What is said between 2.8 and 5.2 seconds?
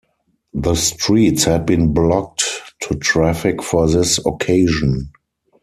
traffic for this occasion.